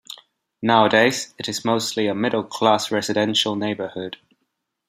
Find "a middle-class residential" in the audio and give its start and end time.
2.07-3.55